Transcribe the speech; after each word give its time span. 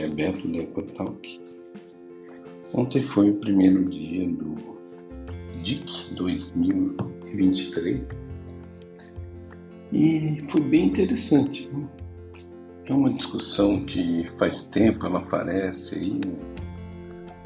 aqui 0.00 0.02
é 0.02 0.08
Beto 0.08 0.48
da 0.48 0.58
Ecotalk. 0.58 1.40
Ontem 2.72 3.02
foi 3.02 3.30
o 3.30 3.34
primeiro 3.34 3.84
dia 3.86 4.28
do 4.28 4.54
DIC 5.62 6.14
2023 6.14 8.00
e 9.92 10.44
foi 10.48 10.60
bem 10.60 10.86
interessante. 10.86 11.68
Né? 11.72 11.86
É 12.86 12.94
uma 12.94 13.12
discussão 13.12 13.84
que 13.84 14.28
faz 14.38 14.64
tempo 14.64 15.06
ela 15.06 15.18
aparece 15.18 15.96
aí 15.96 16.20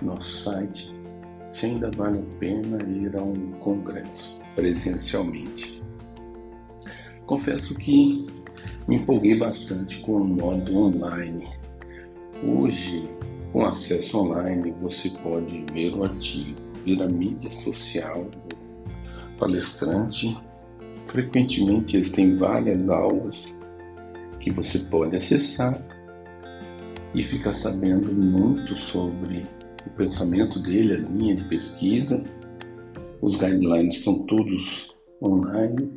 no 0.01 0.15
nosso 0.15 0.45
site 0.45 0.95
se 1.53 1.67
ainda 1.67 1.91
vale 1.91 2.19
a 2.19 2.39
pena 2.39 2.79
ir 2.89 3.17
a 3.17 3.23
um 3.23 3.53
congresso 3.61 4.39
presencialmente. 4.55 5.83
Confesso 7.27 7.75
que 7.77 8.27
me 8.87 8.97
empolguei 8.97 9.39
bastante 9.39 10.01
com 10.03 10.17
o 10.17 10.25
modo 10.25 10.77
online. 10.77 11.64
Hoje, 12.43 13.09
com 13.53 13.65
acesso 13.65 14.19
online, 14.19 14.75
você 14.83 15.09
pode 15.23 15.65
ver 15.73 15.95
o 15.95 16.05
artigo, 16.05 16.61
ver 16.85 17.01
a 17.03 17.07
mídia 17.07 17.51
social 17.63 18.25
do 18.25 18.57
palestrante. 19.39 20.37
Frequentemente, 21.07 21.97
eles 21.97 22.11
têm 22.11 22.37
várias 22.37 22.89
aulas 22.89 23.45
que 24.41 24.51
você 24.51 24.79
pode 24.81 25.17
acessar 25.17 25.81
e 27.15 27.23
ficar 27.23 27.55
sabendo 27.55 28.13
muito 28.13 28.77
sobre 28.77 29.47
o 29.87 29.91
pensamento 29.91 30.61
dele, 30.61 30.95
a 30.95 30.99
linha 30.99 31.37
de 31.37 31.45
pesquisa. 31.45 32.23
Os 33.23 33.39
guidelines 33.39 34.03
são 34.03 34.27
todos 34.27 34.93
online. 35.23 35.93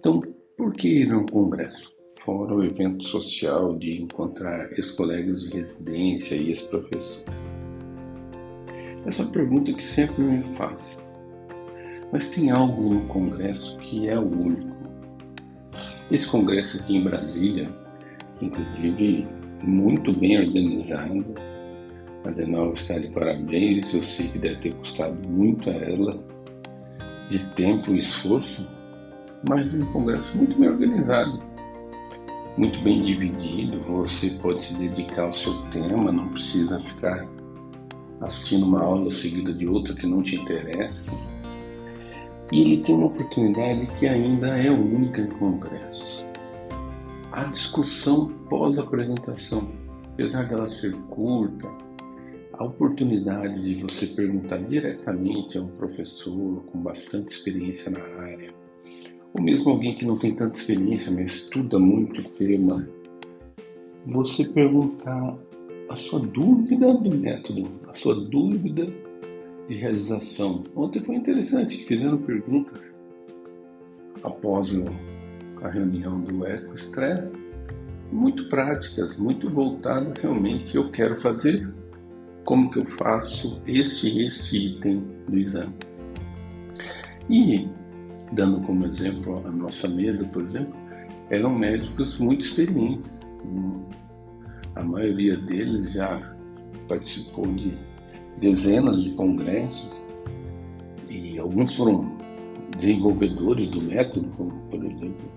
Então, 0.00 0.20
por 0.56 0.72
que 0.72 0.88
ir 0.88 1.12
a 1.12 1.18
um 1.18 1.26
congresso? 1.26 1.97
Fora 2.28 2.56
o 2.56 2.62
evento 2.62 3.08
social 3.08 3.74
de 3.78 4.02
encontrar 4.02 4.70
ex-colegas 4.72 5.44
de 5.44 5.60
residência 5.60 6.34
e 6.34 6.50
ex-professores. 6.50 7.24
Essa 9.06 9.22
é 9.22 9.26
pergunta 9.28 9.72
que 9.72 9.82
sempre 9.82 10.22
me 10.22 10.54
faz. 10.54 10.76
Mas 12.12 12.28
tem 12.28 12.50
algo 12.50 12.92
no 12.92 13.00
congresso 13.06 13.78
que 13.78 14.10
é 14.10 14.18
o 14.18 14.26
único. 14.26 14.76
Esse 16.10 16.28
congresso 16.28 16.78
aqui 16.78 16.98
em 16.98 17.04
Brasília, 17.04 17.74
inclusive 18.42 19.26
muito 19.64 20.12
bem 20.12 20.38
organizado, 20.38 21.24
a 22.26 22.30
Denal 22.30 22.74
está 22.74 22.98
de 22.98 23.08
parabéns, 23.08 23.94
eu 23.94 24.04
sei 24.04 24.28
que 24.28 24.38
deve 24.38 24.56
ter 24.56 24.74
custado 24.74 25.16
muito 25.26 25.70
a 25.70 25.72
ela 25.72 26.22
de 27.30 27.38
tempo 27.54 27.94
e 27.94 28.00
esforço, 28.00 28.68
mas 29.48 29.72
um 29.72 29.86
congresso 29.92 30.36
muito 30.36 30.58
bem 30.58 30.68
organizado, 30.68 31.47
muito 32.58 32.80
bem 32.80 33.02
dividido. 33.02 33.80
Você 33.82 34.30
pode 34.42 34.64
se 34.64 34.74
dedicar 34.74 35.22
ao 35.22 35.34
seu 35.34 35.54
tema, 35.70 36.10
não 36.10 36.28
precisa 36.28 36.80
ficar 36.80 37.24
assistindo 38.20 38.66
uma 38.66 38.82
aula 38.82 39.14
seguida 39.14 39.54
de 39.54 39.66
outra 39.68 39.94
que 39.94 40.06
não 40.06 40.22
te 40.24 40.34
interessa. 40.34 41.12
E 42.50 42.60
ele 42.60 42.82
tem 42.82 42.96
uma 42.96 43.06
oportunidade 43.06 43.86
que 43.98 44.08
ainda 44.08 44.48
é 44.48 44.70
única 44.70 45.20
em 45.20 45.28
congresso. 45.28 46.26
A 47.30 47.44
discussão 47.44 48.32
pós-apresentação, 48.50 49.68
apesar 50.14 50.48
dela 50.48 50.68
ser 50.68 50.92
curta, 51.10 51.68
a 52.54 52.64
oportunidade 52.64 53.62
de 53.62 53.80
você 53.82 54.06
perguntar 54.06 54.58
diretamente 54.62 55.56
a 55.56 55.62
um 55.62 55.68
professor 55.68 56.64
com 56.64 56.80
bastante 56.80 57.30
experiência 57.30 57.92
na 57.92 58.00
área, 58.20 58.52
ou 59.34 59.42
mesmo 59.42 59.70
alguém 59.70 59.94
que 59.94 60.04
não 60.04 60.16
tem 60.16 60.34
tanta 60.34 60.56
experiência, 60.56 61.12
mas 61.12 61.32
estuda 61.32 61.78
muito 61.78 62.20
o 62.20 62.24
tema, 62.24 62.88
você 64.06 64.44
perguntar 64.44 65.36
a 65.88 65.96
sua 65.96 66.20
dúvida 66.20 66.92
do 66.94 67.16
método, 67.16 67.68
a 67.88 67.94
sua 67.94 68.14
dúvida 68.24 68.86
de 69.68 69.74
realização. 69.74 70.64
Ontem 70.74 71.00
foi 71.00 71.16
interessante, 71.16 71.84
fizeram 71.86 72.18
perguntas 72.18 72.80
após 74.22 74.68
a 75.62 75.68
reunião 75.68 76.20
do 76.20 76.46
Eco 76.46 76.74
Stress, 76.76 77.30
muito 78.10 78.48
práticas, 78.48 79.18
muito 79.18 79.50
voltadas 79.50 80.16
realmente. 80.18 80.74
Eu 80.74 80.90
quero 80.90 81.20
fazer, 81.20 81.68
como 82.44 82.70
que 82.70 82.78
eu 82.78 82.86
faço 82.96 83.60
este 83.66 84.26
este 84.26 84.56
item 84.68 85.02
do 85.28 85.38
exame. 85.38 85.74
E 87.28 87.68
dando 88.32 88.60
como 88.60 88.86
exemplo 88.86 89.42
a 89.46 89.50
nossa 89.50 89.88
mesa, 89.88 90.24
por 90.24 90.42
exemplo, 90.42 90.74
eram 91.30 91.50
médicos 91.50 92.18
muito 92.18 92.44
experientes. 92.44 93.10
A 94.74 94.82
maioria 94.82 95.36
deles 95.36 95.92
já 95.92 96.20
participou 96.88 97.46
de 97.54 97.72
dezenas 98.40 99.02
de 99.02 99.10
congressos 99.12 100.06
e 101.08 101.38
alguns 101.38 101.74
foram 101.74 102.16
desenvolvedores 102.78 103.70
do 103.70 103.82
método, 103.82 104.28
como 104.36 104.50
por 104.70 104.84
exemplo 104.84 105.30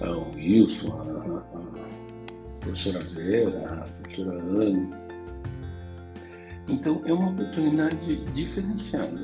o 0.00 0.36
Wilson, 0.36 0.92
a, 0.92 1.58
a 1.58 2.60
professora 2.60 3.00
Vera, 3.14 3.72
a 3.72 4.02
professora 4.02 4.42
Ana. 4.42 5.08
Então 6.68 7.00
é 7.06 7.12
uma 7.12 7.30
oportunidade 7.30 8.24
diferenciada 8.34 9.18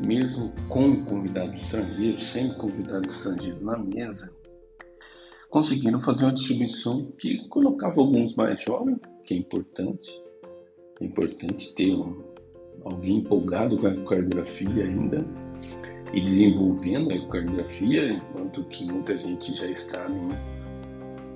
mesmo 0.00 0.52
com 0.68 1.04
convidado 1.04 1.54
estrangeiro, 1.54 2.20
sem 2.20 2.52
convidado 2.54 3.08
estrangeiro 3.08 3.64
na 3.64 3.78
mesa, 3.78 4.30
conseguiram 5.50 6.00
fazer 6.00 6.24
uma 6.24 6.34
distribuição 6.34 7.12
que 7.18 7.48
colocava 7.48 8.00
alguns 8.00 8.34
mais 8.34 8.62
jovens, 8.62 8.98
que 9.24 9.34
é 9.34 9.36
importante. 9.38 10.22
É 11.00 11.04
importante 11.04 11.74
ter 11.74 11.94
um, 11.94 12.22
alguém 12.84 13.18
empolgado 13.18 13.76
com 13.78 13.86
a 13.86 13.90
ecocardiografia 13.90 14.84
ainda 14.84 15.24
e 16.12 16.20
desenvolvendo 16.20 17.10
a 17.10 17.16
ecocardiografia, 17.16 18.12
enquanto 18.12 18.64
que 18.64 18.84
muita 18.84 19.16
gente 19.16 19.54
já 19.54 19.66
está 19.66 20.08
no 20.08 20.34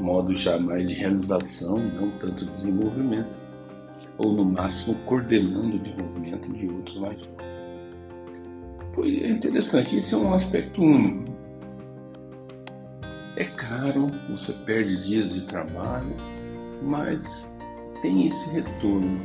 modo 0.02 0.36
já 0.36 0.58
mais 0.58 0.88
de 0.88 0.94
realização, 0.94 1.78
não 1.78 2.10
tanto 2.18 2.44
de 2.44 2.56
desenvolvimento, 2.56 3.30
ou 4.18 4.32
no 4.32 4.44
máximo 4.44 4.96
coordenando 5.06 5.76
o 5.76 5.78
desenvolvimento 5.78 6.48
de 6.56 6.68
outros 6.68 6.98
mais 6.98 7.18
jovens. 7.20 7.49
Foi 8.94 9.30
interessante, 9.30 9.98
esse 9.98 10.14
é 10.14 10.18
um 10.18 10.34
aspecto 10.34 10.82
único. 10.82 11.30
É 13.36 13.44
caro, 13.44 14.08
você 14.28 14.52
perde 14.64 15.02
dias 15.04 15.32
de 15.32 15.46
trabalho, 15.46 16.14
mas 16.82 17.48
tem 18.02 18.28
esse 18.28 18.50
retorno. 18.50 19.20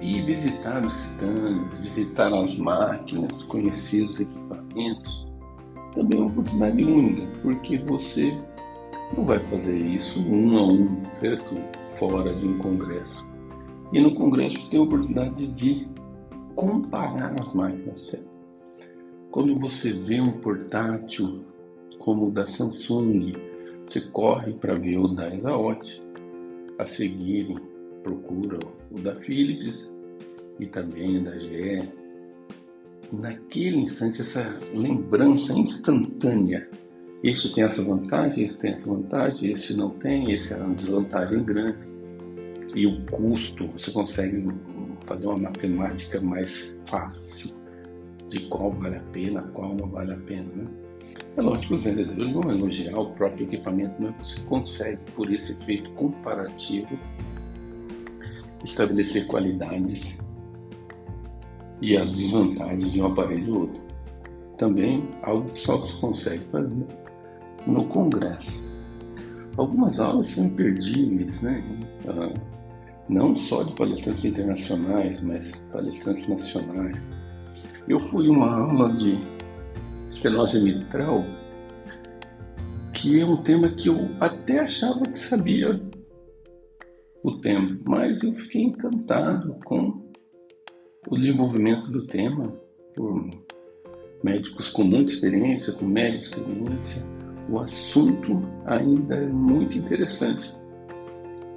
E 0.00 0.20
visitar 0.22 0.84
os 0.84 0.94
stands, 1.12 1.80
visitar 1.80 2.34
as 2.34 2.54
máquinas, 2.56 3.42
conhecer 3.44 4.02
os 4.02 4.20
equipamentos, 4.20 5.26
também 5.94 6.18
é 6.18 6.22
uma 6.22 6.30
oportunidade 6.30 6.84
única, 6.84 7.26
porque 7.40 7.78
você 7.78 8.36
não 9.16 9.24
vai 9.24 9.38
fazer 9.38 9.78
isso 9.78 10.20
um 10.20 10.58
a 10.58 10.66
um, 10.66 11.02
certo? 11.20 11.56
Fora 11.98 12.30
de 12.34 12.46
um 12.46 12.58
congresso. 12.58 13.26
E 13.92 14.00
no 14.00 14.14
congresso 14.14 14.68
tem 14.68 14.78
a 14.78 14.82
oportunidade 14.82 15.46
de 15.54 15.88
comparar 16.56 17.34
as 17.40 17.52
máquinas. 17.52 18.16
Quando 19.30 19.58
você 19.60 19.92
vê 19.92 20.20
um 20.20 20.40
portátil 20.40 21.44
como 21.98 22.28
o 22.28 22.30
da 22.30 22.46
Samsung, 22.46 23.34
você 23.86 24.00
corre 24.00 24.54
para 24.54 24.74
ver 24.74 24.98
o 24.98 25.08
da 25.08 25.32
Exaot, 25.32 26.02
a 26.78 26.86
seguir 26.86 27.54
procura 28.02 28.58
o 28.90 29.00
da 29.00 29.14
Philips 29.16 29.90
e 30.58 30.66
também 30.66 31.18
o 31.18 31.24
da 31.24 31.38
GE. 31.38 31.88
Naquele 33.12 33.78
instante, 33.78 34.22
essa 34.22 34.56
lembrança 34.72 35.52
instantânea. 35.52 36.68
Esse 37.22 37.52
tem 37.54 37.64
essa 37.64 37.82
vantagem, 37.82 38.44
esse 38.44 38.58
tem 38.58 38.72
essa 38.72 38.88
vantagem, 38.88 39.52
esse 39.52 39.76
não 39.76 39.90
tem, 39.90 40.32
esse 40.32 40.52
é 40.52 40.56
uma 40.56 40.74
desvantagem 40.74 41.42
grande. 41.44 41.78
E 42.74 42.86
o 42.86 43.00
custo, 43.06 43.66
você 43.68 43.90
consegue 43.90 44.38
fazer 45.06 45.26
uma 45.26 45.38
matemática 45.38 46.20
mais 46.20 46.80
fácil 46.86 47.54
de 48.28 48.40
qual 48.48 48.72
vale 48.72 48.96
a 48.96 49.02
pena, 49.12 49.42
qual 49.54 49.74
não 49.74 49.88
vale 49.88 50.12
a 50.12 50.16
pena. 50.16 50.48
Né? 50.54 50.66
É 51.36 51.42
lógico 51.42 51.68
que 51.68 51.74
os 51.74 51.82
vendedores 51.82 52.32
vão 52.32 52.50
elogiar 52.50 52.98
o 52.98 53.10
próprio 53.12 53.46
equipamento, 53.46 53.94
mas 54.00 54.14
você 54.16 54.40
consegue, 54.42 54.98
por 55.14 55.32
esse 55.32 55.52
efeito 55.52 55.90
comparativo, 55.92 56.98
estabelecer 58.64 59.26
qualidades 59.26 60.24
e 61.80 61.96
as 61.96 62.12
desvantagens 62.12 62.92
de 62.92 63.00
um 63.00 63.06
aparelho 63.06 63.54
ou 63.54 63.60
outro. 63.62 63.82
Também 64.58 65.08
algo 65.22 65.50
que 65.50 65.60
só 65.60 65.86
se 65.86 66.00
consegue 66.00 66.44
fazer 66.50 66.86
no 67.66 67.84
congresso. 67.86 68.66
Algumas 69.56 69.98
aulas 70.00 70.30
são 70.30 70.46
imperdíveis, 70.46 71.40
né? 71.42 71.62
Ah, 72.08 72.55
não 73.08 73.36
só 73.36 73.62
de 73.62 73.74
palestrantes 73.74 74.24
internacionais, 74.24 75.22
mas 75.22 75.56
palestrantes 75.72 76.28
nacionais. 76.28 76.96
Eu 77.88 78.00
fui 78.08 78.28
uma 78.28 78.62
aula 78.62 78.92
de 78.94 79.18
estenose 80.12 80.62
mitral, 80.62 81.24
que 82.94 83.20
é 83.20 83.24
um 83.24 83.42
tema 83.42 83.68
que 83.68 83.88
eu 83.88 84.08
até 84.20 84.60
achava 84.60 85.04
que 85.06 85.20
sabia, 85.20 85.80
o 87.22 87.38
tema, 87.38 87.76
mas 87.84 88.22
eu 88.22 88.32
fiquei 88.34 88.62
encantado 88.62 89.56
com 89.64 90.00
o 91.08 91.16
desenvolvimento 91.16 91.90
do 91.90 92.06
tema 92.06 92.52
por 92.94 93.28
médicos 94.22 94.70
com 94.70 94.84
muita 94.84 95.12
experiência, 95.12 95.72
com 95.72 95.86
média 95.86 96.20
experiência. 96.20 97.04
O 97.50 97.58
assunto 97.58 98.42
ainda 98.64 99.16
é 99.16 99.26
muito 99.26 99.76
interessante. 99.76 100.52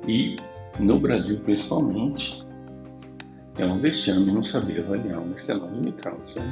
E 0.08 0.36
no 0.78 1.00
Brasil, 1.00 1.40
principalmente, 1.40 2.46
é 3.58 3.66
um 3.66 3.80
vexame 3.80 4.32
não 4.32 4.44
saber 4.44 4.80
avaliar 4.82 5.20
uma 5.20 5.36
estenose 5.36 5.76
mitral, 5.82 6.18
sabe? 6.34 6.52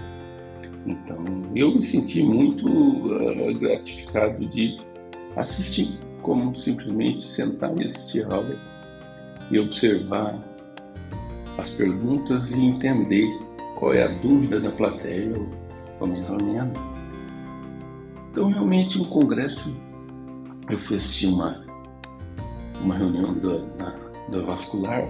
Então, 0.85 1.23
eu 1.55 1.73
me 1.75 1.85
senti 1.85 2.23
muito 2.23 2.65
uh, 2.65 3.53
gratificado 3.59 4.45
de 4.47 4.79
assistir, 5.35 5.97
como 6.21 6.55
simplesmente 6.57 7.29
sentar 7.29 7.77
e 7.77 7.87
assistir 7.87 8.25
a 8.25 8.77
e 9.49 9.59
observar 9.59 10.37
as 11.57 11.69
perguntas 11.71 12.49
e 12.49 12.55
entender 12.55 13.27
qual 13.75 13.93
é 13.93 14.03
a 14.03 14.07
dúvida 14.07 14.59
da 14.59 14.71
plateia, 14.71 15.37
ou 15.37 15.47
pelo 15.99 16.11
menos 16.11 16.29
a 16.29 16.37
minha. 16.37 16.71
Então, 18.31 18.49
realmente, 18.49 18.97
no 18.97 19.05
congresso, 19.05 19.75
eu 20.69 20.77
fui 20.77 20.97
assistir 20.97 21.27
uma, 21.27 21.63
uma 22.81 22.95
reunião 22.95 23.33
da, 23.33 23.57
da, 23.83 24.06
da 24.29 24.39
vascular, 24.41 25.07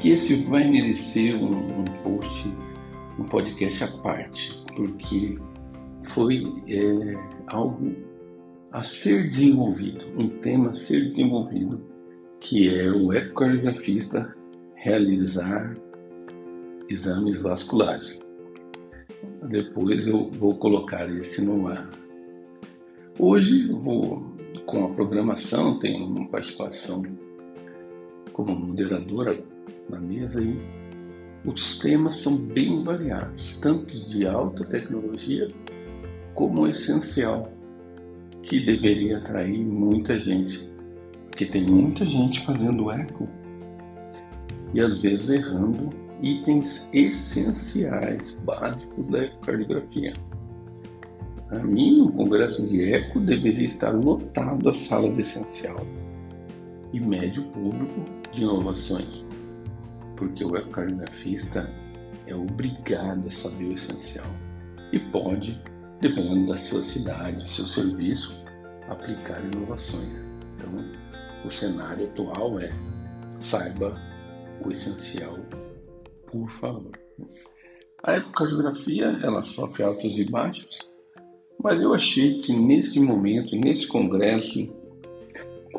que 0.00 0.10
esse 0.10 0.44
vai 0.44 0.68
merecer 0.68 1.36
um, 1.36 1.80
um 1.80 1.84
post, 2.02 2.54
um 3.18 3.24
podcast 3.24 3.84
à 3.84 3.88
parte, 4.02 4.64
porque 4.74 5.38
foi 6.08 6.42
é, 6.68 7.14
algo 7.48 7.94
a 8.72 8.82
ser 8.82 9.30
desenvolvido, 9.30 10.04
um 10.16 10.28
tema 10.40 10.70
a 10.70 10.76
ser 10.76 11.10
desenvolvido, 11.10 11.80
que 12.40 12.74
é 12.74 12.90
o 12.90 13.12
ecocardiografista 13.12 14.34
realizar 14.76 15.74
exames 16.88 17.40
vasculares. 17.42 18.18
Depois 19.48 20.06
eu 20.06 20.30
vou 20.30 20.54
colocar 20.56 21.08
esse 21.10 21.44
no 21.44 21.66
ar. 21.68 21.88
Hoje 23.18 23.66
vou, 23.68 24.36
com 24.66 24.84
a 24.84 24.94
programação, 24.94 25.78
tenho 25.78 26.06
uma 26.06 26.28
participação 26.28 27.02
como 28.38 28.54
moderadora 28.54 29.36
na 29.90 29.98
mesa 29.98 30.40
e 30.40 30.56
os 31.44 31.80
temas 31.80 32.18
são 32.18 32.36
bem 32.36 32.84
variados, 32.84 33.58
tanto 33.60 33.92
de 34.08 34.28
alta 34.28 34.64
tecnologia 34.64 35.48
como 36.34 36.68
essencial, 36.68 37.50
que 38.44 38.60
deveria 38.60 39.18
atrair 39.18 39.58
muita 39.58 40.20
gente, 40.20 40.72
porque 41.26 41.46
tem 41.46 41.66
muita 41.66 42.06
gente 42.06 42.40
fazendo 42.42 42.88
eco 42.92 43.28
e 44.72 44.80
às 44.80 45.02
vezes 45.02 45.30
errando 45.30 45.90
itens 46.22 46.88
essenciais, 46.92 48.40
básicos 48.44 49.04
da 49.08 49.24
ecocardiografia. 49.24 50.12
Para 51.48 51.64
mim, 51.64 52.02
o 52.02 52.12
congresso 52.12 52.64
de 52.68 52.92
eco 52.92 53.18
deveria 53.18 53.66
estar 53.66 53.90
lotado 53.90 54.68
a 54.68 54.74
sala 54.74 55.10
de 55.10 55.22
essencial 55.22 55.84
e 56.92 57.00
médio 57.00 57.42
público 57.50 58.17
inovações, 58.38 59.24
porque 60.16 60.44
o 60.44 60.56
ecocardiografista 60.56 61.70
é 62.26 62.34
obrigado 62.34 63.26
a 63.26 63.30
saber 63.30 63.64
o 63.64 63.74
essencial 63.74 64.26
e 64.92 64.98
pode, 64.98 65.60
dependendo 66.00 66.48
da 66.48 66.58
sua 66.58 66.82
cidade, 66.82 67.42
do 67.42 67.48
seu 67.48 67.66
serviço, 67.66 68.44
aplicar 68.88 69.42
inovações. 69.44 70.08
Então, 70.56 70.70
o 71.44 71.50
cenário 71.50 72.06
atual 72.06 72.58
é 72.60 72.72
saiba 73.40 73.96
o 74.64 74.70
essencial, 74.70 75.38
por 76.30 76.50
favor. 76.52 76.92
A 78.02 78.16
ecocardiografia, 78.16 79.18
ela 79.22 79.44
sofre 79.44 79.82
altos 79.82 80.18
e 80.18 80.24
baixos, 80.24 80.78
mas 81.62 81.80
eu 81.80 81.92
achei 81.92 82.40
que 82.40 82.52
nesse 82.52 83.00
momento, 83.00 83.56
nesse 83.56 83.86
congresso, 83.86 84.68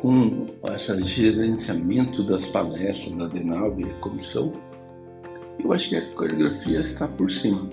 com 0.00 0.46
esse 0.74 1.02
gerenciamento 1.04 2.24
das 2.24 2.46
palestras 2.46 3.16
da 3.16 3.26
DENAV 3.26 3.80
e 3.80 3.84
da 3.84 3.94
comissão, 3.94 4.52
eu 5.62 5.72
acho 5.72 5.90
que 5.90 5.96
a 5.96 5.98
ecocardiografia 5.98 6.80
está 6.80 7.06
por 7.06 7.30
cima. 7.30 7.68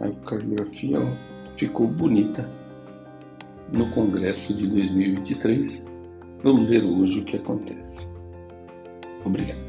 A 0.00 0.08
ecocardiografia 0.08 0.98
ficou 1.56 1.86
bonita 1.86 2.50
no 3.72 3.88
congresso 3.90 4.52
de 4.54 4.66
2023. 4.66 5.82
Vamos 6.42 6.68
ver 6.68 6.84
hoje 6.84 7.20
o 7.20 7.24
que 7.24 7.36
acontece. 7.36 8.08
Obrigado. 9.24 9.65